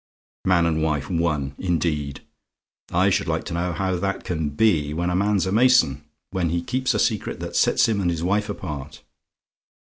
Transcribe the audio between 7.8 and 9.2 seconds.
him and his wife apart?